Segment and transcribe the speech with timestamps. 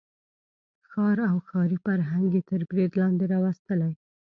[0.89, 3.93] ښار او ښاري فرهنګ یې تر برید لاندې راوستلی.